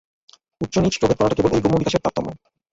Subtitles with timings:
[0.61, 2.29] উচ্চনীচ-প্রভেদ করাটা কেবল ঐ ব্রহ্মবিকাশের তারতম্য।